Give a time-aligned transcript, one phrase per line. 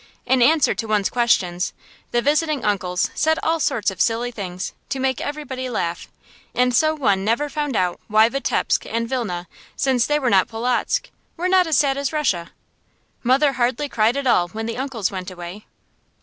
[0.25, 1.73] In answer to one's questions,
[2.09, 6.07] the visiting uncles said all sorts of silly things, to make everybody laugh;
[6.55, 11.11] and so one never found out why Vitebsk and Vilna, since they were not Polotzk,
[11.37, 12.49] were not as sad as Russia.
[13.21, 15.67] Mother hardly cried at all when the uncles went away.